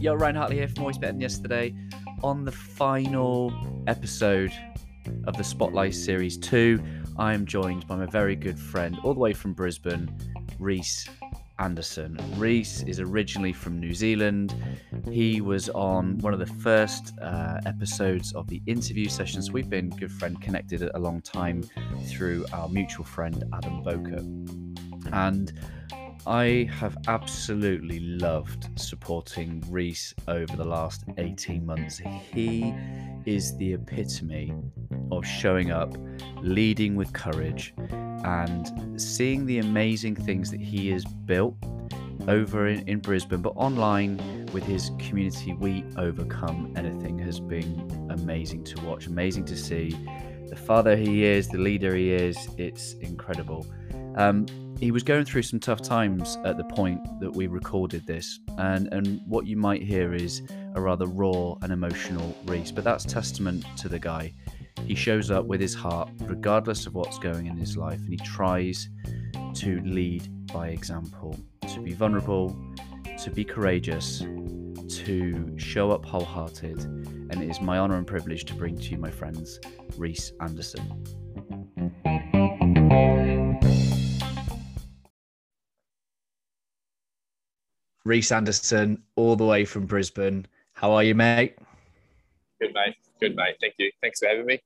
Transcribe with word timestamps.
Yo, 0.00 0.14
Ryan 0.14 0.36
Hartley 0.36 0.56
here 0.56 0.68
from 0.68 0.80
Always 0.80 0.96
Better 0.96 1.12
Than 1.12 1.20
Yesterday. 1.20 1.74
On 2.22 2.46
the 2.46 2.52
final 2.52 3.52
episode 3.86 4.50
of 5.26 5.36
the 5.36 5.44
Spotlight 5.44 5.94
Series 5.94 6.38
2, 6.38 6.82
I 7.18 7.34
am 7.34 7.44
joined 7.44 7.86
by 7.86 7.96
my 7.96 8.06
very 8.06 8.34
good 8.34 8.58
friend, 8.58 8.98
all 9.02 9.12
the 9.12 9.20
way 9.20 9.34
from 9.34 9.52
Brisbane, 9.52 10.10
Reese 10.58 11.06
Anderson. 11.58 12.18
Reese 12.36 12.82
is 12.84 12.98
originally 12.98 13.52
from 13.52 13.78
New 13.78 13.92
Zealand. 13.92 14.54
He 15.10 15.42
was 15.42 15.68
on 15.68 16.16
one 16.18 16.32
of 16.32 16.38
the 16.38 16.46
first 16.46 17.12
uh, 17.20 17.60
episodes 17.66 18.32
of 18.32 18.48
the 18.48 18.62
interview 18.66 19.10
sessions. 19.10 19.52
We've 19.52 19.68
been 19.68 19.90
good 19.90 20.12
friend 20.12 20.40
connected 20.40 20.90
a 20.94 20.98
long 20.98 21.20
time 21.20 21.62
through 22.06 22.46
our 22.54 22.70
mutual 22.70 23.04
friend 23.04 23.44
Adam 23.52 23.82
Boker. 23.82 24.24
And 25.12 25.52
I 26.26 26.70
have 26.78 26.96
absolutely 27.06 28.00
loved 28.00 28.68
supporting 28.80 29.62
Reese 29.68 30.14
over 30.26 30.56
the 30.56 30.64
last 30.64 31.04
18 31.18 31.66
months. 31.66 31.98
He 31.98 32.74
is 33.26 33.54
the 33.58 33.74
epitome 33.74 34.54
of 35.12 35.26
showing 35.26 35.70
up, 35.70 35.94
leading 36.40 36.96
with 36.96 37.12
courage, 37.12 37.74
and 37.78 38.98
seeing 39.00 39.44
the 39.44 39.58
amazing 39.58 40.16
things 40.16 40.50
that 40.50 40.62
he 40.62 40.88
has 40.92 41.04
built 41.04 41.56
over 42.26 42.68
in, 42.68 42.88
in 42.88 43.00
Brisbane, 43.00 43.42
but 43.42 43.50
online 43.50 44.48
with 44.54 44.64
his 44.64 44.92
community, 44.98 45.52
We 45.52 45.84
Overcome 45.98 46.72
Anything, 46.74 47.18
has 47.18 47.38
been 47.38 48.08
amazing 48.10 48.64
to 48.64 48.82
watch, 48.82 49.08
amazing 49.08 49.44
to 49.46 49.56
see. 49.56 49.90
The 50.48 50.56
father 50.56 50.96
he 50.96 51.24
is, 51.24 51.48
the 51.48 51.58
leader 51.58 51.94
he 51.94 52.12
is, 52.12 52.48
it's 52.56 52.94
incredible. 52.94 53.66
Um, 54.16 54.46
he 54.78 54.90
was 54.90 55.02
going 55.02 55.24
through 55.24 55.42
some 55.42 55.60
tough 55.60 55.82
times 55.82 56.36
at 56.44 56.56
the 56.56 56.64
point 56.64 57.00
that 57.20 57.30
we 57.30 57.46
recorded 57.46 58.06
this, 58.06 58.40
and 58.58 58.92
and 58.92 59.20
what 59.26 59.46
you 59.46 59.56
might 59.56 59.82
hear 59.82 60.14
is 60.14 60.42
a 60.74 60.80
rather 60.80 61.06
raw 61.06 61.54
and 61.62 61.72
emotional 61.72 62.36
Reese, 62.44 62.70
but 62.70 62.84
that's 62.84 63.04
testament 63.04 63.64
to 63.78 63.88
the 63.88 63.98
guy. 63.98 64.32
He 64.84 64.94
shows 64.94 65.30
up 65.30 65.46
with 65.46 65.60
his 65.60 65.74
heart, 65.74 66.10
regardless 66.22 66.86
of 66.86 66.94
what's 66.94 67.18
going 67.18 67.46
in 67.46 67.56
his 67.56 67.76
life, 67.76 68.00
and 68.00 68.10
he 68.10 68.16
tries 68.18 68.88
to 69.54 69.80
lead 69.84 70.28
by 70.52 70.68
example, 70.68 71.38
to 71.72 71.80
be 71.80 71.92
vulnerable, 71.92 72.56
to 73.22 73.30
be 73.30 73.44
courageous, 73.44 74.18
to 74.88 75.54
show 75.56 75.90
up 75.90 76.04
wholehearted. 76.04 76.78
And 77.30 77.42
it 77.42 77.48
is 77.48 77.60
my 77.60 77.78
honor 77.78 77.96
and 77.96 78.06
privilege 78.06 78.44
to 78.46 78.54
bring 78.54 78.76
to 78.76 78.90
you, 78.90 78.98
my 78.98 79.10
friends, 79.10 79.58
Reese 79.96 80.32
Anderson. 80.40 81.04
Reese 88.04 88.32
Anderson, 88.32 89.02
all 89.16 89.34
the 89.34 89.46
way 89.46 89.64
from 89.64 89.86
Brisbane. 89.86 90.46
How 90.74 90.92
are 90.92 91.02
you, 91.02 91.14
mate? 91.14 91.56
Good, 92.60 92.74
mate. 92.74 92.96
Good, 93.18 93.34
mate. 93.34 93.56
Thank 93.60 93.74
you. 93.78 93.90
Thanks 94.02 94.20
for 94.20 94.28
having 94.28 94.44
me. 94.44 94.60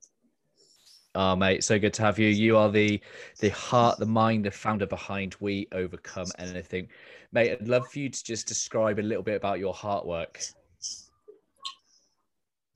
Oh, 1.15 1.37
mate, 1.37 1.63
so 1.63 1.79
good 1.79 1.95
to 1.95 2.03
have 2.03 2.19
you. 2.19 2.29
You 2.29 2.57
are 2.57 2.71
the 2.71 3.01
the 3.41 3.51
heart, 3.51 3.99
the 3.99 4.07
mind, 4.07 4.45
the 4.45 4.51
founder 4.51 4.87
behind 4.87 5.37
We 5.41 5.69
Overcome 5.73 6.27
Anything, 6.39 6.89
mate. 7.33 7.53
I'd 7.53 7.69
love 7.69 7.89
for 7.89 8.01
you 8.01 8.09
to 8.09 8.25
just 8.25 8.47
describe 8.47 8.99
a 8.99 9.03
little 9.03 9.23
bit 9.23 9.37
about 9.37 9.59
your 9.59 9.75
heart 9.75 10.05
work. 10.05 10.41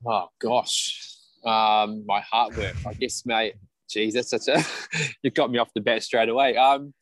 Oh 0.06 0.28
gosh, 0.40 1.16
um, 1.44 2.04
my 2.06 2.20
heart 2.20 2.56
work. 2.56 2.74
I 2.86 2.94
guess, 2.94 3.26
mate. 3.26 3.54
Jesus, 3.90 4.30
that's 4.30 4.48
a 4.48 4.64
you 5.22 5.30
got 5.30 5.50
me 5.50 5.58
off 5.58 5.70
the 5.74 5.80
bat 5.80 6.02
straight 6.02 6.28
away. 6.28 6.56
Um, 6.56 6.94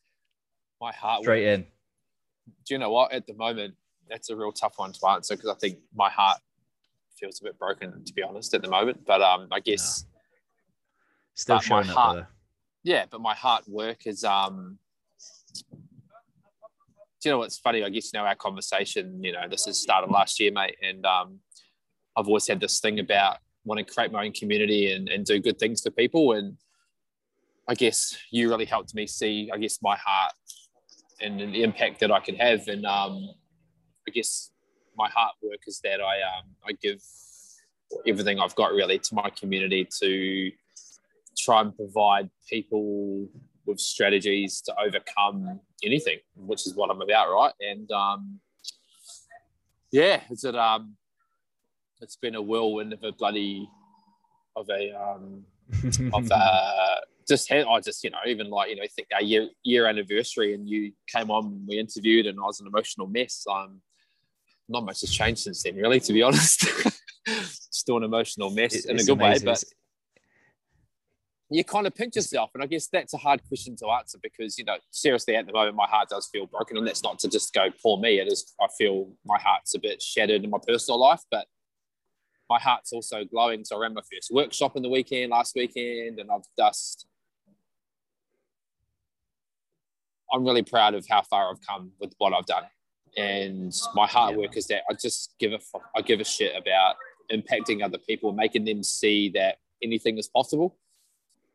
my 0.80 0.92
heart 0.92 1.22
straight 1.22 1.46
work. 1.46 1.60
in 1.60 1.66
do 2.66 2.74
you 2.74 2.78
know 2.78 2.90
what? 2.90 3.12
At 3.12 3.26
the 3.26 3.34
moment, 3.34 3.74
that's 4.08 4.30
a 4.30 4.36
real 4.36 4.52
tough 4.52 4.74
one 4.76 4.92
to 4.92 5.06
answer 5.08 5.36
because 5.36 5.50
I 5.50 5.54
think 5.54 5.78
my 5.94 6.10
heart 6.10 6.38
feels 7.18 7.40
a 7.40 7.44
bit 7.44 7.58
broken, 7.58 8.04
to 8.04 8.12
be 8.12 8.22
honest, 8.22 8.54
at 8.54 8.62
the 8.62 8.68
moment. 8.68 9.04
But 9.06 9.22
um, 9.22 9.48
I 9.50 9.60
guess 9.60 10.04
no. 10.04 10.20
still 11.34 11.60
showing 11.60 11.86
my 11.86 11.92
heart, 11.92 12.26
Yeah, 12.82 13.04
but 13.10 13.20
my 13.20 13.34
heart 13.34 13.64
work 13.68 14.06
is 14.06 14.24
um. 14.24 14.78
Do 17.22 17.28
you 17.28 17.34
know 17.34 17.38
what's 17.40 17.58
funny? 17.58 17.84
I 17.84 17.90
guess 17.90 18.12
you 18.12 18.18
know 18.18 18.24
our 18.24 18.34
conversation. 18.34 19.22
You 19.22 19.32
know, 19.32 19.46
this 19.48 19.66
has 19.66 19.78
started 19.78 20.10
last 20.10 20.40
year, 20.40 20.52
mate, 20.52 20.76
and 20.82 21.04
um, 21.04 21.40
I've 22.16 22.26
always 22.26 22.48
had 22.48 22.60
this 22.60 22.80
thing 22.80 22.98
about 22.98 23.38
wanting 23.64 23.84
to 23.84 23.92
create 23.92 24.10
my 24.10 24.24
own 24.24 24.32
community 24.32 24.92
and, 24.92 25.08
and 25.08 25.24
do 25.24 25.38
good 25.38 25.58
things 25.58 25.82
for 25.82 25.90
people. 25.90 26.32
And 26.32 26.56
I 27.68 27.74
guess 27.74 28.16
you 28.30 28.48
really 28.48 28.64
helped 28.64 28.94
me 28.94 29.06
see, 29.06 29.50
I 29.52 29.58
guess, 29.58 29.80
my 29.82 29.96
heart 29.96 30.32
and 31.20 31.40
the 31.40 31.62
impact 31.62 32.00
that 32.00 32.10
I 32.10 32.20
could 32.20 32.36
have. 32.36 32.66
And 32.68 32.84
um, 32.86 33.30
I 34.06 34.10
guess 34.12 34.50
my 34.96 35.08
heart 35.08 35.34
work 35.42 35.60
is 35.66 35.80
that 35.84 36.00
I 36.00 36.16
um, 36.22 36.46
I 36.66 36.72
give 36.72 37.00
everything 38.06 38.38
I've 38.38 38.54
got 38.54 38.72
really 38.72 38.98
to 38.98 39.14
my 39.14 39.30
community 39.30 39.88
to 40.00 40.50
try 41.36 41.60
and 41.60 41.74
provide 41.74 42.30
people 42.48 43.28
with 43.66 43.78
strategies 43.78 44.60
to 44.62 44.74
overcome 44.80 45.60
anything, 45.82 46.18
which 46.36 46.66
is 46.66 46.74
what 46.74 46.90
I'm 46.90 47.00
about, 47.00 47.30
right? 47.32 47.52
And 47.60 47.90
um, 47.90 48.40
yeah, 49.90 50.20
it's 50.30 50.44
it 50.44 50.56
um, 50.56 50.96
it's 52.00 52.16
been 52.16 52.34
a 52.34 52.42
whirlwind 52.42 52.92
of 52.92 53.02
a 53.02 53.12
bloody 53.12 53.68
of 54.56 54.68
a 54.70 54.92
um, 55.00 55.44
of 56.12 56.30
a 56.30 57.00
just 57.28 57.48
had 57.48 57.64
I 57.66 57.80
just 57.80 58.02
you 58.02 58.10
know 58.10 58.18
even 58.26 58.50
like 58.50 58.70
you 58.70 58.76
know 58.76 58.82
think 58.94 59.08
our 59.14 59.22
year 59.22 59.48
year 59.62 59.86
anniversary 59.86 60.54
and 60.54 60.68
you 60.68 60.92
came 61.06 61.30
on 61.30 61.64
we 61.68 61.78
interviewed 61.78 62.26
and 62.26 62.38
I 62.38 62.42
was 62.42 62.60
an 62.60 62.66
emotional 62.66 63.06
mess. 63.06 63.44
Um, 63.50 63.80
not 64.68 64.84
much 64.84 65.00
has 65.00 65.10
changed 65.10 65.40
since 65.42 65.62
then, 65.64 65.76
really, 65.76 66.00
to 66.00 66.12
be 66.12 66.22
honest. 66.28 66.64
Still 67.72 67.98
an 67.98 68.04
emotional 68.04 68.50
mess 68.50 68.84
in 68.84 68.98
a 68.98 69.02
good 69.02 69.12
amazing. 69.20 69.46
way, 69.46 69.52
but 69.52 69.64
you 71.52 71.64
kind 71.64 71.86
of 71.86 71.94
pinch 71.94 72.14
yourself, 72.14 72.50
and 72.54 72.62
I 72.62 72.66
guess 72.66 72.86
that's 72.86 73.12
a 73.12 73.18
hard 73.18 73.40
question 73.48 73.74
to 73.76 73.88
answer 73.88 74.18
because 74.22 74.56
you 74.58 74.64
know 74.64 74.76
seriously 74.90 75.34
at 75.34 75.46
the 75.46 75.52
moment 75.52 75.76
my 75.76 75.86
heart 75.86 76.08
does 76.08 76.28
feel 76.32 76.46
broken, 76.46 76.76
and 76.76 76.86
that's 76.86 77.02
not 77.02 77.18
to 77.20 77.28
just 77.28 77.52
go 77.52 77.68
poor 77.82 77.98
me. 77.98 78.20
It 78.20 78.28
is 78.28 78.54
I 78.60 78.68
feel 78.78 79.12
my 79.26 79.38
heart's 79.38 79.74
a 79.74 79.78
bit 79.78 80.00
shattered 80.00 80.44
in 80.44 80.50
my 80.50 80.58
personal 80.66 81.00
life, 81.00 81.22
but 81.30 81.46
my 82.50 82.58
heart's 82.58 82.92
also 82.92 83.24
glowing. 83.24 83.64
So 83.64 83.76
I 83.76 83.82
ran 83.82 83.94
my 83.94 84.02
first 84.12 84.30
workshop 84.32 84.76
in 84.76 84.82
the 84.82 84.88
weekend 84.90 85.30
last 85.30 85.54
weekend, 85.54 86.18
and 86.18 86.30
I've 86.30 86.42
just 86.58 87.06
I'm 90.32 90.44
really 90.44 90.62
proud 90.62 90.94
of 90.94 91.06
how 91.08 91.22
far 91.22 91.50
I've 91.50 91.64
come 91.66 91.92
with 92.00 92.12
what 92.18 92.34
I've 92.34 92.46
done. 92.46 92.64
And 93.16 93.72
my 93.94 94.06
hard 94.06 94.36
work 94.36 94.56
is 94.56 94.66
that 94.66 94.82
I 94.90 94.94
just 94.94 95.34
give 95.38 95.52
a 95.52 95.60
I 95.96 96.02
give 96.02 96.20
a 96.20 96.24
shit 96.24 96.54
about 96.56 96.96
impacting 97.32 97.84
other 97.84 97.98
people, 97.98 98.32
making 98.32 98.64
them 98.64 98.82
see 98.82 99.30
that 99.30 99.58
anything 99.82 100.18
is 100.18 100.28
possible. 100.28 100.76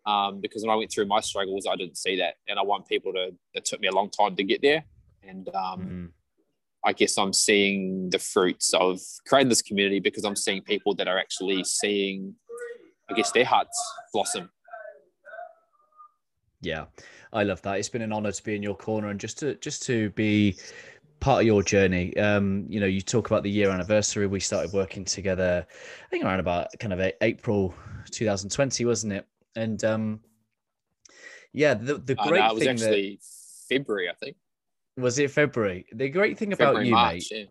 Um, 0.06 0.40
because 0.40 0.64
when 0.64 0.72
I 0.72 0.76
went 0.76 0.92
through 0.92 1.08
my 1.08 1.20
struggles, 1.20 1.68
I 1.70 1.76
didn't 1.76 1.98
see 1.98 2.18
that, 2.18 2.36
and 2.48 2.58
I 2.58 2.62
want 2.64 2.88
people 2.88 3.12
to. 3.14 3.34
It 3.54 3.66
took 3.66 3.82
me 3.82 3.88
a 3.88 3.92
long 3.92 4.10
time 4.10 4.36
to 4.36 4.44
get 4.44 4.62
there, 4.62 4.86
and 5.24 5.50
um, 5.50 5.80
mm-hmm. 5.80 6.06
I 6.86 6.94
guess 6.94 7.18
I'm 7.18 7.34
seeing 7.34 8.10
the 8.12 8.20
fruits 8.20 8.74
of 8.74 9.00
creating 9.28 9.50
this 9.50 9.62
community 9.62 10.00
because 10.00 10.24
I'm 10.24 10.36
seeing 10.36 10.62
people 10.62 10.94
that 10.96 11.08
are 11.08 11.18
actually 11.18 11.64
seeing, 11.64 12.36
I 13.10 13.14
guess, 13.14 13.32
their 13.32 13.46
hearts 13.46 13.78
blossom. 14.14 14.50
Yeah, 16.62 16.86
I 17.34 17.44
love 17.44 17.62
that. 17.64 17.80
It's 17.80 17.90
been 17.90 18.02
an 18.02 18.14
honor 18.14 18.32
to 18.32 18.44
be 18.44 18.56
in 18.56 18.64
your 18.64 18.76
corner 18.76 19.10
and 19.10 19.20
just 19.20 19.40
to 19.40 19.56
just 19.56 19.84
to 19.84 20.10
be 20.12 20.58
part 21.20 21.42
of 21.42 21.48
your 21.48 21.64
journey. 21.64 22.16
Um, 22.18 22.66
you 22.70 22.80
know, 22.80 22.86
you 22.86 23.02
talk 23.02 23.28
about 23.28 23.44
the 23.44 23.50
year 23.50 23.72
anniversary. 23.72 24.28
We 24.28 24.40
started 24.40 24.72
working 24.74 25.06
together, 25.06 25.66
I 25.70 26.10
think 26.10 26.24
around 26.24 26.40
about 26.40 26.68
kind 26.80 26.94
of 26.94 27.12
April 27.22 27.74
2020, 28.12 28.86
wasn't 28.86 29.14
it? 29.14 29.28
And 29.56 29.84
um, 29.84 30.20
yeah, 31.52 31.74
the 31.74 31.96
the 31.96 32.16
great 32.16 32.42
oh, 32.42 32.46
no, 32.46 32.52
it 32.52 32.54
was 32.54 32.64
thing 32.64 32.70
actually 32.70 33.20
that, 33.20 33.76
February, 33.76 34.10
I 34.10 34.14
think. 34.14 34.36
Was 34.98 35.20
it 35.20 35.32
February? 35.32 35.86
The 35.94 36.10
great 36.10 36.38
thing 36.38 36.54
about 36.54 36.76
February, 36.76 36.88
you, 36.88 36.94
March, 36.94 37.14
mate. 37.14 37.32
Yeah. 37.32 37.46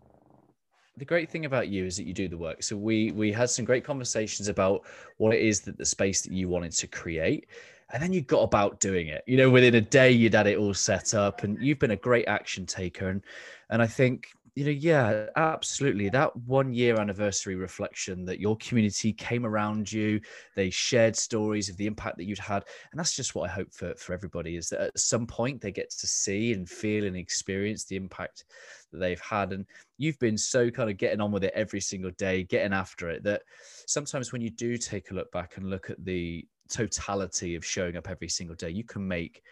The 0.97 1.05
great 1.05 1.29
thing 1.29 1.45
about 1.45 1.67
you 1.67 1.85
is 1.85 1.97
that 1.97 2.05
you 2.05 2.13
do 2.13 2.27
the 2.27 2.37
work. 2.37 2.63
So 2.63 2.77
we 2.77 3.11
we 3.11 3.31
had 3.31 3.49
some 3.49 3.65
great 3.65 3.83
conversations 3.83 4.47
about 4.47 4.83
what 5.17 5.33
it 5.33 5.41
is 5.41 5.61
that 5.61 5.77
the 5.77 5.85
space 5.85 6.21
that 6.21 6.31
you 6.31 6.47
wanted 6.47 6.71
to 6.71 6.87
create 6.87 7.47
and 7.93 8.01
then 8.01 8.13
you 8.13 8.21
got 8.21 8.41
about 8.41 8.79
doing 8.79 9.07
it. 9.07 9.23
You 9.27 9.37
know, 9.37 9.49
within 9.49 9.75
a 9.75 9.81
day 9.81 10.11
you'd 10.11 10.33
had 10.33 10.47
it 10.47 10.57
all 10.57 10.73
set 10.73 11.13
up, 11.13 11.43
and 11.43 11.57
you've 11.61 11.79
been 11.79 11.91
a 11.91 11.95
great 11.95 12.27
action 12.27 12.65
taker. 12.65 13.09
And 13.09 13.21
and 13.69 13.81
I 13.81 13.87
think 13.87 14.29
you 14.55 14.63
know, 14.63 14.71
yeah, 14.71 15.25
absolutely. 15.35 16.07
That 16.07 16.33
one 16.37 16.73
year 16.73 16.97
anniversary 16.97 17.55
reflection 17.55 18.23
that 18.25 18.39
your 18.39 18.55
community 18.55 19.11
came 19.11 19.45
around 19.45 19.91
you, 19.91 20.21
they 20.55 20.69
shared 20.69 21.17
stories 21.17 21.67
of 21.67 21.75
the 21.75 21.87
impact 21.87 22.15
that 22.17 22.23
you'd 22.23 22.39
had. 22.39 22.63
And 22.91 22.97
that's 22.97 23.13
just 23.17 23.35
what 23.35 23.49
I 23.49 23.53
hope 23.53 23.73
for, 23.73 23.93
for 23.95 24.13
everybody 24.13 24.55
is 24.55 24.69
that 24.69 24.79
at 24.79 24.99
some 24.99 25.27
point 25.27 25.59
they 25.59 25.73
get 25.73 25.89
to 25.89 26.07
see 26.07 26.53
and 26.53 26.69
feel 26.69 27.05
and 27.05 27.17
experience 27.17 27.83
the 27.83 27.97
impact 27.97 28.45
that 28.93 28.99
they've 28.99 29.19
had. 29.19 29.51
And 29.51 29.65
you've 29.97 30.19
been 30.19 30.37
so 30.37 30.71
kind 30.71 30.89
of 30.89 30.95
getting 30.95 31.19
on 31.19 31.33
with 31.33 31.43
it 31.43 31.51
every 31.53 31.81
single 31.81 32.11
day, 32.11 32.43
getting 32.43 32.71
after 32.71 33.09
it 33.09 33.23
that 33.23 33.41
sometimes 33.87 34.31
when 34.31 34.41
you 34.41 34.49
do 34.51 34.77
take 34.77 35.11
a 35.11 35.15
look 35.15 35.29
back 35.33 35.57
and 35.57 35.69
look 35.69 35.89
at 35.89 36.03
the 36.05 36.47
totality 36.69 37.55
of 37.55 37.65
showing 37.65 37.97
up 37.97 38.09
every 38.09 38.29
single 38.29 38.55
day, 38.55 38.69
you 38.69 38.85
can 38.85 39.05
make 39.05 39.43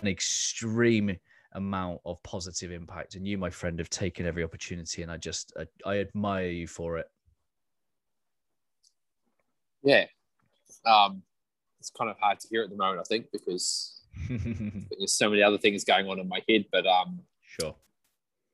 an 0.00 0.06
extreme 0.06 1.16
amount 1.52 2.00
of 2.04 2.22
positive 2.22 2.72
impact. 2.72 3.14
And 3.14 3.26
you, 3.26 3.38
my 3.38 3.50
friend, 3.50 3.78
have 3.78 3.90
taken 3.90 4.26
every 4.26 4.44
opportunity, 4.44 5.02
and 5.02 5.10
I 5.10 5.16
just 5.16 5.52
I, 5.58 5.66
I 5.88 5.98
admire 5.98 6.48
you 6.48 6.66
for 6.66 6.98
it. 6.98 7.06
Yeah, 9.82 10.04
um, 10.86 11.22
it's 11.78 11.90
kind 11.90 12.10
of 12.10 12.16
hard 12.18 12.40
to 12.40 12.48
hear 12.48 12.62
at 12.62 12.70
the 12.70 12.76
moment, 12.76 13.00
I 13.00 13.04
think, 13.04 13.26
because 13.32 14.02
there's 14.28 15.14
so 15.14 15.30
many 15.30 15.42
other 15.42 15.58
things 15.58 15.84
going 15.84 16.08
on 16.08 16.18
in 16.18 16.28
my 16.28 16.42
head. 16.48 16.66
But 16.70 16.86
um, 16.86 17.20
sure, 17.42 17.74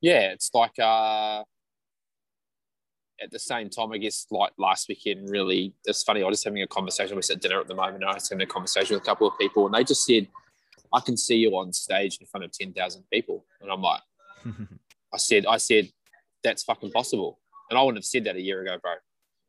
yeah, 0.01 0.33
it's 0.33 0.51
like 0.55 0.79
uh, 0.79 1.43
at 3.21 3.31
the 3.31 3.39
same 3.39 3.69
time, 3.71 3.93
I 3.93 3.99
guess, 3.99 4.27
like 4.31 4.53
last 4.59 4.89
weekend, 4.89 5.31
really, 5.31 5.75
it's 5.85 6.03
funny. 6.03 6.23
I 6.23 6.27
was 6.27 6.39
just 6.39 6.45
having 6.45 6.63
a 6.63 6.67
conversation. 6.67 7.17
We're 7.17 7.35
at 7.35 7.41
dinner 7.41 7.61
at 7.61 7.69
the 7.69 7.75
moment. 7.75 7.97
And 7.97 8.05
I 8.05 8.15
was 8.15 8.29
having 8.29 8.43
a 8.43 8.47
conversation 8.47 8.95
with 8.95 9.03
a 9.03 9.07
couple 9.07 9.27
of 9.27 9.39
people, 9.39 9.67
and 9.67 9.75
they 9.75 9.85
just 9.85 10.05
said, 10.05 10.29
I 10.93 11.01
can 11.01 11.17
see 11.17 11.37
you 11.37 11.57
on 11.57 11.73
stage 11.73 12.19
in 12.21 12.27
front 12.27 12.45
of 12.45 12.53
10,000 12.53 13.05
people. 13.13 13.45
And 13.61 13.71
I'm 13.71 13.83
like, 13.83 14.01
I 15.15 15.17
said, 15.19 15.47
I 15.47 15.57
said, 15.59 15.89
that's 16.43 16.63
fucking 16.65 16.91
possible. 16.93 17.39
And 17.71 17.79
I 17.79 17.83
wouldn't 17.83 17.99
have 17.99 18.05
said 18.05 18.25
that 18.25 18.37
a 18.37 18.41
year 18.41 18.63
ago, 18.63 18.77
bro. 18.81 18.93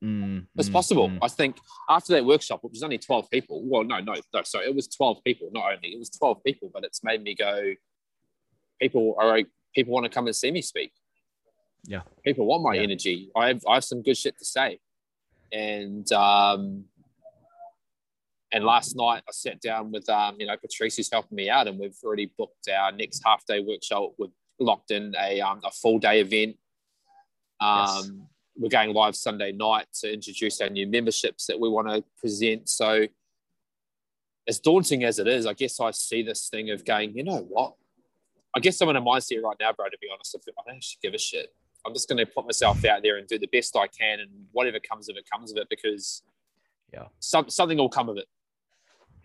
Mm, 0.04 0.46
it's 0.56 0.70
mm, 0.70 0.74
possible. 0.74 1.10
mm. 1.10 1.20
I 1.22 1.28
think 1.28 1.58
after 1.90 2.14
that 2.14 2.26
workshop, 2.26 2.60
which 2.64 2.74
was 2.74 2.84
only 2.84 2.98
12 2.98 3.30
people, 3.32 3.64
well, 3.66 3.84
no, 3.84 4.00
no, 4.00 4.14
no, 4.34 4.42
sorry, 4.44 4.68
it 4.68 4.76
was 4.76 4.88
12 4.88 5.24
people, 5.24 5.50
not 5.52 5.72
only, 5.74 5.90
it 5.90 6.00
was 6.00 6.10
12 6.12 6.44
people, 6.44 6.70
but 6.74 6.84
it's 6.84 7.04
made 7.04 7.24
me 7.24 7.36
go, 7.36 7.74
people 8.80 9.16
are, 9.20 9.40
people 9.74 9.94
want 9.94 10.06
to 10.06 10.10
come 10.10 10.28
and 10.28 10.36
see 10.36 10.52
me 10.52 10.62
speak. 10.62 10.92
Yeah. 11.86 12.02
People 12.24 12.46
want 12.46 12.64
my 12.64 12.76
Yeah. 12.76 12.82
energy. 12.82 13.30
I 13.36 13.48
have, 13.48 13.62
I 13.68 13.76
have 13.76 13.84
some 13.84 14.02
good 14.04 14.18
shit 14.18 14.38
to 14.40 14.46
say. 14.46 14.80
And, 15.52 16.12
um, 16.12 16.86
and 18.52 18.64
last 18.64 18.96
night 18.96 19.24
I 19.28 19.32
sat 19.32 19.60
down 19.62 19.92
with, 19.92 20.08
um, 20.10 20.36
you 20.40 20.46
know, 20.48 20.56
Patrice 20.58 20.96
who's 20.98 21.12
helping 21.12 21.36
me 21.36 21.50
out 21.50 21.68
and 21.68 21.78
we've 21.80 21.98
already 22.04 22.32
booked 22.38 22.70
our 22.70 22.92
next 22.92 23.22
half 23.26 23.46
day 23.46 23.60
workshop. 23.60 24.12
We've 24.18 24.30
locked 24.60 24.92
in 24.92 25.14
a, 25.20 25.42
um, 25.42 25.62
a 25.64 25.72
full 25.72 26.00
day 26.00 26.22
event. 26.22 26.58
Um, 27.60 27.88
Yes. 27.88 28.12
We're 28.60 28.70
going 28.70 28.92
live 28.92 29.16
Sunday 29.16 29.52
night 29.52 29.86
to 30.02 30.12
introduce 30.12 30.60
our 30.62 30.70
new 30.70 30.88
memberships 30.88 31.46
that 31.46 31.60
we 31.60 31.70
want 31.70 31.90
to 31.90 32.04
present. 32.20 32.68
So 32.68 33.06
as 34.48 34.60
daunting 34.60 35.04
as 35.04 35.20
it 35.20 35.28
is, 35.28 35.46
I 35.46 35.54
guess 35.54 35.80
I 35.80 35.92
see 35.92 36.24
this 36.24 36.50
thing 36.50 36.72
of 36.72 36.84
going, 36.84 37.16
you 37.16 37.24
know 37.24 37.46
what? 37.50 37.76
I 38.56 38.60
guess 38.60 38.82
I'm 38.82 38.90
in 38.90 38.96
a 38.96 39.02
mindset 39.02 39.44
right 39.44 39.56
now, 39.60 39.74
bro, 39.74 39.86
to 39.90 39.98
be 40.02 40.08
honest. 40.12 40.36
I 40.36 40.40
don't 40.66 40.76
actually 40.78 40.98
give 41.04 41.14
a 41.14 41.20
shit. 41.20 41.54
I'm 41.86 41.94
just 41.94 42.10
going 42.10 42.18
to 42.18 42.26
put 42.26 42.46
myself 42.46 42.84
out 42.86 43.04
there 43.04 43.18
and 43.18 43.28
do 43.28 43.38
the 43.38 43.46
best 43.48 43.76
I 43.76 43.86
can, 43.86 44.22
and 44.22 44.30
whatever 44.54 44.80
comes 44.80 45.08
of 45.08 45.18
it, 45.18 45.30
comes 45.32 45.52
of 45.52 45.58
it, 45.58 45.68
because 45.70 46.24
Yeah. 46.92 47.10
some, 47.20 47.50
something 47.52 47.78
will 47.78 47.90
come 47.90 48.10
of 48.10 48.18
it. 48.18 48.26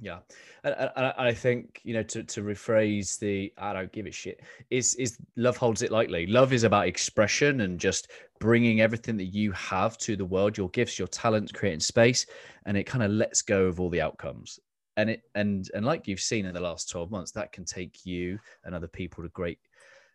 Yeah, 0.03 0.19
and, 0.65 0.91
and, 0.97 1.15
I 1.17 1.33
think 1.33 1.81
you 1.85 1.95
know 1.95 2.03
to, 2.03 2.25
to 2.25 2.43
rephrase 2.43 3.21
the 3.21 3.53
"I 3.57 3.73
don't 3.73 3.93
give 3.93 4.07
a 4.07 4.11
shit" 4.11 4.41
is 4.69 4.97
is 4.97 5.17
love 5.37 5.57
holds 5.57 5.83
it 5.83 5.93
lightly. 5.93 6.27
Love 6.27 6.53
is 6.53 6.65
about 6.65 6.89
expression 6.89 7.61
and 7.61 7.79
just 7.79 8.11
bringing 8.41 8.81
everything 8.81 9.17
that 9.19 9.27
you 9.27 9.53
have 9.53 9.97
to 9.99 10.17
the 10.17 10.25
world, 10.25 10.59
your 10.59 10.71
gifts, 10.71 10.99
your 10.99 11.07
talents, 11.07 11.53
creating 11.53 11.79
space, 11.79 12.27
and 12.67 12.77
it 12.77 12.83
kind 12.83 13.05
of 13.05 13.13
lets 13.13 13.43
go 13.43 13.67
of 13.67 13.79
all 13.79 13.89
the 13.91 14.01
outcomes. 14.01 14.59
And 14.97 15.09
it 15.09 15.23
and 15.37 15.71
and 15.73 15.87
like 15.87 16.09
you've 16.09 16.21
seen 16.21 16.47
in 16.47 16.55
the 16.55 16.61
last 16.61 16.91
twelve 16.91 17.13
months, 17.13 17.31
that 17.33 17.53
can 17.53 17.65
take 17.65 18.05
you 18.05 18.41
and 18.65 18.75
other 18.75 18.89
people 18.89 19.23
to 19.23 19.29
great 19.29 19.61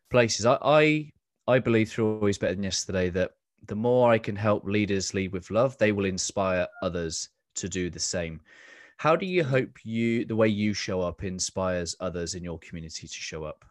places. 0.10 0.46
I 0.46 0.58
I, 0.62 1.12
I 1.48 1.60
believe 1.60 1.90
through 1.90 2.16
always 2.16 2.38
better 2.38 2.56
than 2.56 2.64
yesterday 2.64 3.10
that 3.12 3.32
the 3.68 3.76
more 3.76 4.12
I 4.12 4.18
can 4.18 4.36
help 4.36 4.66
leaders 4.66 5.14
lead 5.14 5.32
with 5.32 5.50
love, 5.50 5.78
they 5.78 5.94
will 5.94 6.06
inspire 6.06 6.68
others 6.84 7.30
to 7.56 7.70
do 7.70 7.90
the 7.90 8.02
same. 8.02 8.42
How 8.98 9.16
do 9.16 9.28
you 9.28 9.44
hope 9.44 9.86
you 9.86 10.26
the 10.26 10.36
way 10.36 10.48
you 10.48 10.74
show 10.74 11.02
up 11.02 11.24
inspires 11.24 11.96
others 12.00 12.34
in 12.34 12.44
your 12.44 12.58
community 12.58 13.08
to 13.08 13.14
show 13.14 13.44
up? 13.44 13.64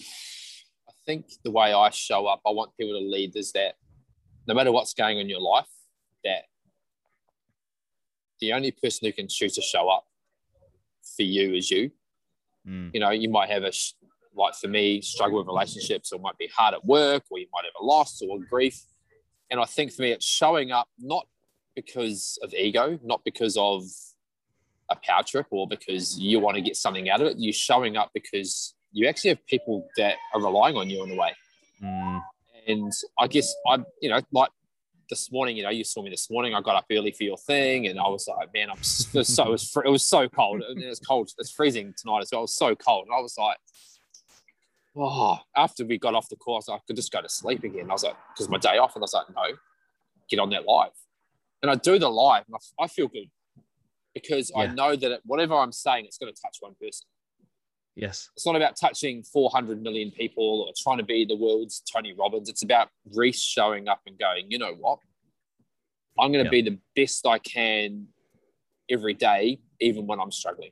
I 0.00 0.92
think 1.04 1.26
the 1.44 1.50
way 1.50 1.74
I 1.74 1.90
show 1.90 2.26
up, 2.26 2.40
I 2.46 2.50
want 2.50 2.74
people 2.78 2.98
to 2.98 3.04
lead 3.06 3.36
is 3.36 3.52
that 3.52 3.74
no 4.46 4.54
matter 4.54 4.72
what's 4.72 4.94
going 4.94 5.18
on 5.18 5.22
in 5.22 5.28
your 5.28 5.42
life, 5.42 5.68
that 6.24 6.44
the 8.40 8.54
only 8.54 8.70
person 8.70 9.06
who 9.06 9.12
can 9.12 9.28
choose 9.28 9.54
to 9.56 9.62
show 9.62 9.90
up 9.90 10.06
for 11.16 11.22
you 11.22 11.54
is 11.54 11.70
you. 11.70 11.90
Mm, 12.66 12.92
You 12.94 13.00
know, 13.00 13.10
you 13.10 13.28
might 13.28 13.50
have 13.50 13.64
a, 13.64 13.72
like 14.34 14.54
for 14.54 14.68
me, 14.68 15.02
struggle 15.02 15.36
with 15.38 15.46
relationships, 15.46 16.12
or 16.12 16.18
might 16.18 16.38
be 16.38 16.48
hard 16.56 16.72
at 16.72 16.84
work, 16.86 17.24
or 17.30 17.38
you 17.38 17.46
might 17.52 17.64
have 17.66 17.74
a 17.78 17.84
loss 17.84 18.22
or 18.22 18.38
grief. 18.48 18.80
And 19.50 19.60
I 19.60 19.66
think 19.66 19.92
for 19.92 20.00
me, 20.00 20.12
it's 20.12 20.24
showing 20.24 20.72
up 20.72 20.88
not 20.98 21.26
because 21.76 22.38
of 22.42 22.54
ego, 22.54 22.98
not 23.02 23.22
because 23.22 23.58
of 23.58 23.82
a 24.90 24.96
power 24.96 25.22
trip 25.22 25.46
or 25.50 25.66
because 25.66 26.18
you 26.18 26.40
want 26.40 26.56
to 26.56 26.60
get 26.60 26.76
something 26.76 27.08
out 27.10 27.20
of 27.20 27.28
it. 27.28 27.36
You're 27.38 27.52
showing 27.52 27.96
up 27.96 28.10
because 28.14 28.74
you 28.92 29.06
actually 29.08 29.30
have 29.30 29.46
people 29.46 29.88
that 29.96 30.16
are 30.34 30.40
relying 30.42 30.76
on 30.76 30.90
you 30.90 31.02
in 31.04 31.10
a 31.10 31.14
way. 31.16 31.32
mm, 31.82 32.22
And 32.66 32.92
I 33.18 33.26
guess 33.26 33.54
I, 33.66 33.78
you 34.00 34.10
know, 34.10 34.20
like 34.32 34.50
this 35.10 35.30
morning, 35.30 35.56
you 35.56 35.62
know, 35.62 35.70
you 35.70 35.84
saw 35.84 36.02
me 36.02 36.10
this 36.10 36.30
morning. 36.30 36.54
I 36.54 36.60
got 36.60 36.76
up 36.76 36.86
early 36.90 37.10
for 37.12 37.24
your 37.24 37.36
thing, 37.36 37.86
and 37.88 37.98
I 37.98 38.08
was 38.08 38.26
like, 38.26 38.52
man, 38.54 38.70
I'm 38.70 38.82
so 38.82 39.44
it 39.44 39.50
was 39.50 39.70
fr- 39.70 39.84
it 39.84 39.90
was 39.90 40.06
so 40.06 40.28
cold. 40.28 40.62
It 40.68 40.88
was 40.88 41.00
cold. 41.00 41.30
It's 41.38 41.50
freezing 41.50 41.94
tonight 41.96 42.20
as 42.22 42.30
well. 42.32 42.40
It 42.40 42.44
was 42.44 42.56
so 42.56 42.74
cold, 42.74 43.06
and 43.06 43.14
I 43.14 43.20
was 43.20 43.36
like, 43.36 43.58
oh. 44.96 45.38
After 45.56 45.84
we 45.84 45.98
got 45.98 46.14
off 46.14 46.28
the 46.28 46.36
course, 46.36 46.68
I 46.68 46.78
could 46.86 46.96
just 46.96 47.12
go 47.12 47.20
to 47.20 47.28
sleep 47.28 47.64
again. 47.64 47.90
I 47.90 47.92
was 47.92 48.04
like, 48.04 48.16
because 48.34 48.48
my 48.48 48.58
day 48.58 48.78
off, 48.78 48.94
and 48.96 49.02
I 49.02 49.04
was 49.04 49.14
like, 49.14 49.26
no, 49.34 49.56
get 50.28 50.38
on 50.38 50.50
that 50.50 50.64
live. 50.66 50.92
And 51.62 51.70
I 51.70 51.74
do 51.74 51.98
the 51.98 52.08
live, 52.08 52.44
and 52.46 52.56
I, 52.56 52.84
I 52.84 52.88
feel 52.88 53.08
good 53.08 53.28
because 54.14 54.52
I 54.56 54.66
know 54.66 54.96
that 54.96 55.20
whatever 55.24 55.54
I'm 55.54 55.72
saying, 55.72 56.04
it's 56.06 56.18
going 56.18 56.32
to 56.32 56.40
touch 56.40 56.58
one 56.60 56.74
person 56.80 57.06
yes. 57.96 58.30
it's 58.36 58.46
not 58.46 58.56
about 58.56 58.76
touching 58.76 59.22
400 59.22 59.82
million 59.82 60.10
people 60.10 60.66
or 60.66 60.72
trying 60.76 60.98
to 60.98 61.04
be 61.04 61.24
the 61.24 61.36
world's 61.36 61.80
Tony 61.80 62.12
Robbins. 62.12 62.48
It's 62.48 62.62
about 62.62 62.88
Reese 63.14 63.42
showing 63.42 63.88
up 63.88 64.00
and 64.06 64.18
going, 64.18 64.50
you 64.50 64.58
know 64.58 64.74
what? 64.74 64.98
I'm 66.18 66.32
going 66.32 66.44
to 66.44 66.48
Yeah. 66.48 66.62
be 66.62 66.70
the 66.70 66.78
best 66.94 67.26
I 67.26 67.38
can 67.38 68.08
every 68.88 69.14
day, 69.14 69.60
even 69.80 70.06
when 70.06 70.20
I'm 70.20 70.30
struggling, 70.30 70.70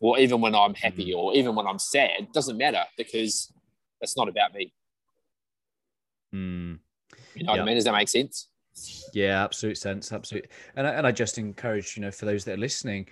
or 0.00 0.18
even 0.18 0.40
when 0.40 0.54
I'm 0.54 0.74
happy, 0.74 1.12
or 1.12 1.34
even 1.34 1.54
when 1.54 1.66
I'm 1.66 1.78
sad. 1.78 2.20
It 2.20 2.32
doesn't 2.32 2.56
matter 2.56 2.84
because 2.96 3.52
that's 4.00 4.16
not 4.16 4.28
about 4.28 4.54
me. 4.54 4.72
Mm. 6.34 6.78
You 7.34 7.44
know 7.44 7.52
what 7.52 7.60
I 7.60 7.64
mean? 7.64 7.74
Does 7.74 7.84
that 7.84 7.92
make 7.92 8.08
sense? 8.08 8.48
Yeah, 9.12 9.44
absolute 9.44 9.78
sense, 9.78 10.12
absolute. 10.12 10.48
And 10.76 10.86
I, 10.86 10.90
and 10.92 11.06
I 11.06 11.12
just 11.12 11.38
encourage 11.38 11.96
you 11.96 12.02
know 12.02 12.10
for 12.10 12.24
those 12.24 12.44
that 12.44 12.54
are 12.54 12.60
listening 12.60 13.08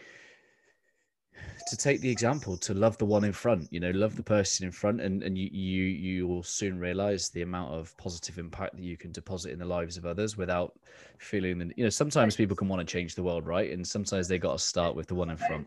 to 1.69 1.76
take 1.76 2.00
the 2.00 2.10
example 2.10 2.56
to 2.56 2.75
love 2.75 2.96
the 2.99 3.05
one 3.05 3.25
in 3.25 3.32
front. 3.32 3.69
You 3.70 3.81
know, 3.81 3.90
love 3.90 4.16
the 4.16 4.22
person 4.22 4.66
in 4.66 4.72
front, 4.72 5.00
and 5.00 5.22
and 5.22 5.37
you 5.37 5.49
you 5.52 5.84
you 5.84 6.27
will 6.27 6.43
soon 6.43 6.79
realize 6.79 7.29
the 7.31 7.43
amount 7.43 7.72
of 7.72 7.96
positive 7.98 8.38
impact 8.38 8.77
that 8.77 8.82
you 8.82 8.96
can 8.96 9.12
deposit 9.12 9.53
in 9.53 9.58
the 9.58 9.65
lives 9.65 9.96
of 9.96 10.06
others 10.06 10.36
without 10.36 10.79
feeling 11.19 11.58
that 11.58 11.77
you 11.77 11.84
know. 11.84 11.91
Sometimes 11.91 12.36
people 12.36 12.56
can 12.56 12.69
want 12.69 12.81
to 12.81 12.91
change 12.91 13.15
the 13.15 13.22
world, 13.22 13.46
right? 13.46 13.70
And 13.70 13.86
sometimes 13.86 14.29
they 14.29 14.38
got 14.38 14.53
to 14.53 14.65
start 14.65 14.94
with 14.94 15.06
the 15.06 15.15
one 15.15 15.31
in 15.31 15.36
front. 15.36 15.67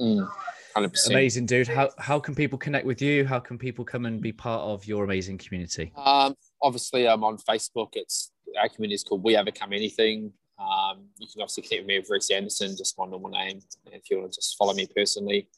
Mm, 0.00 0.28
100%. 0.76 1.10
Amazing, 1.10 1.46
dude. 1.46 1.68
How 1.68 1.90
how 1.98 2.18
can 2.18 2.34
people 2.34 2.58
connect 2.58 2.86
with 2.86 3.00
you? 3.02 3.26
How 3.26 3.38
can 3.38 3.58
people 3.58 3.84
come 3.84 4.06
and 4.06 4.20
be 4.20 4.32
part 4.32 4.62
of 4.62 4.86
your 4.86 5.04
amazing 5.04 5.38
community? 5.38 5.92
Um, 5.96 6.34
obviously, 6.62 7.06
I'm 7.06 7.22
on 7.24 7.38
Facebook. 7.38 7.90
It's 7.92 8.32
our 8.60 8.68
community 8.68 8.94
is 8.94 9.04
called 9.04 9.22
We 9.22 9.36
Overcome 9.36 9.72
Anything. 9.72 10.32
Um, 10.58 11.06
you 11.18 11.26
can 11.26 11.42
obviously 11.42 11.64
connect 11.64 11.82
with 11.82 11.88
me 11.88 11.98
with 11.98 12.10
Reese 12.10 12.30
Anderson, 12.30 12.76
just 12.76 12.98
my 12.98 13.06
normal 13.06 13.30
name. 13.30 13.60
And 13.86 13.94
if 13.94 14.10
you 14.10 14.18
want 14.18 14.32
to 14.32 14.36
just 14.36 14.56
follow 14.56 14.72
me 14.72 14.86
personally, 14.94 15.48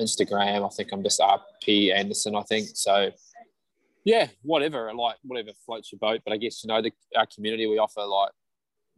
Instagram, 0.00 0.64
I 0.64 0.68
think 0.68 0.90
I'm 0.92 1.02
just 1.02 1.20
RP 1.20 1.94
Anderson. 1.94 2.34
I 2.36 2.42
think 2.42 2.68
so. 2.74 3.10
Yeah, 4.04 4.28
whatever, 4.42 4.92
like 4.94 5.16
whatever 5.22 5.50
floats 5.64 5.90
your 5.90 5.98
boat. 5.98 6.20
But 6.24 6.34
I 6.34 6.36
guess 6.36 6.62
you 6.62 6.68
know 6.68 6.82
the 6.82 6.92
our 7.16 7.26
community 7.26 7.66
we 7.66 7.78
offer 7.78 8.04
like 8.04 8.30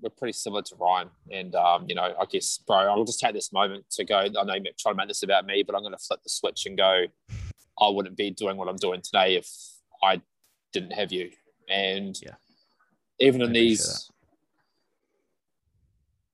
we're 0.00 0.10
pretty 0.10 0.32
similar 0.32 0.62
to 0.62 0.74
Ryan, 0.76 1.08
and 1.30 1.54
um, 1.54 1.86
you 1.88 1.94
know 1.94 2.14
I 2.20 2.24
guess 2.30 2.58
bro, 2.58 2.76
I'll 2.76 3.04
just 3.04 3.20
take 3.20 3.34
this 3.34 3.52
moment 3.52 3.84
to 3.92 4.04
go. 4.04 4.18
I 4.18 4.28
know 4.28 4.54
you're 4.54 4.72
trying 4.78 4.94
to 4.94 4.96
make 4.96 5.08
this 5.08 5.22
about 5.22 5.46
me, 5.46 5.62
but 5.62 5.76
I'm 5.76 5.82
going 5.82 5.92
to 5.92 5.98
flip 5.98 6.20
the 6.22 6.30
switch 6.30 6.66
and 6.66 6.76
go. 6.76 7.04
I 7.80 7.88
wouldn't 7.88 8.16
be 8.16 8.30
doing 8.30 8.56
what 8.56 8.68
I'm 8.68 8.76
doing 8.76 9.02
today 9.02 9.36
if 9.36 9.48
I 10.02 10.22
didn't 10.72 10.92
have 10.92 11.12
you. 11.12 11.30
And 11.68 12.18
Yeah. 12.22 12.34
Even 13.18 13.42
in 13.42 13.52
these, 13.52 14.10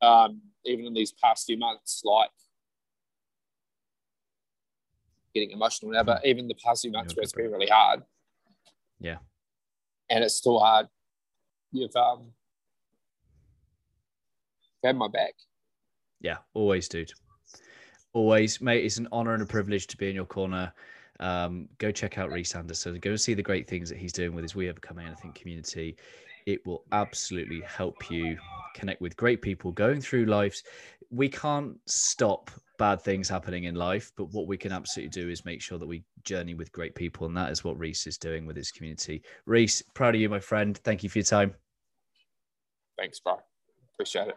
um, 0.00 0.40
even 0.64 0.86
in 0.86 0.94
these 0.94 1.12
past 1.12 1.46
few 1.46 1.56
months, 1.56 2.02
like 2.04 2.30
getting 5.34 5.50
emotional 5.50 5.92
now, 5.92 6.02
but 6.02 6.24
even 6.26 6.48
the 6.48 6.54
past 6.54 6.82
few 6.82 6.92
months 6.92 7.14
where 7.16 7.22
it's 7.22 7.32
been 7.32 7.50
really 7.50 7.68
hard. 7.68 8.02
Yeah. 9.00 9.18
And 10.10 10.22
it's 10.22 10.34
still 10.34 10.58
hard. 10.58 10.86
You've 11.72 11.96
um, 11.96 12.32
had 14.84 14.96
my 14.96 15.08
back. 15.08 15.34
Yeah, 16.20 16.38
always, 16.54 16.88
dude. 16.88 17.12
Always, 18.12 18.60
mate. 18.60 18.84
It's 18.84 18.98
an 18.98 19.08
honor 19.10 19.34
and 19.34 19.42
a 19.42 19.46
privilege 19.46 19.86
to 19.88 19.96
be 19.96 20.10
in 20.10 20.14
your 20.14 20.26
corner. 20.26 20.72
Um, 21.22 21.68
go 21.78 21.92
check 21.92 22.18
out 22.18 22.32
Reese 22.32 22.56
Anderson. 22.56 22.98
Go 22.98 23.10
and 23.10 23.20
see 23.20 23.34
the 23.34 23.42
great 23.42 23.68
things 23.68 23.88
that 23.88 23.96
he's 23.96 24.12
doing 24.12 24.34
with 24.34 24.42
his 24.42 24.56
We 24.56 24.68
Overcome 24.68 24.98
Anything 24.98 25.32
community. 25.32 25.96
It 26.46 26.66
will 26.66 26.84
absolutely 26.90 27.60
help 27.60 28.10
you 28.10 28.36
connect 28.74 29.00
with 29.00 29.16
great 29.16 29.40
people 29.40 29.70
going 29.70 30.00
through 30.00 30.24
lives. 30.26 30.64
We 31.10 31.28
can't 31.28 31.76
stop 31.86 32.50
bad 32.76 33.00
things 33.00 33.28
happening 33.28 33.64
in 33.64 33.76
life, 33.76 34.10
but 34.16 34.32
what 34.32 34.48
we 34.48 34.56
can 34.56 34.72
absolutely 34.72 35.10
do 35.10 35.28
is 35.28 35.44
make 35.44 35.62
sure 35.62 35.78
that 35.78 35.86
we 35.86 36.02
journey 36.24 36.54
with 36.54 36.72
great 36.72 36.96
people. 36.96 37.26
And 37.26 37.36
that 37.36 37.52
is 37.52 37.62
what 37.62 37.78
Reese 37.78 38.08
is 38.08 38.18
doing 38.18 38.44
with 38.44 38.56
his 38.56 38.72
community. 38.72 39.22
Reese, 39.46 39.80
proud 39.94 40.16
of 40.16 40.20
you, 40.20 40.28
my 40.28 40.40
friend. 40.40 40.76
Thank 40.78 41.04
you 41.04 41.08
for 41.08 41.18
your 41.18 41.24
time. 41.24 41.54
Thanks, 42.98 43.20
bro. 43.20 43.38
Appreciate 43.94 44.26
it. 44.26 44.36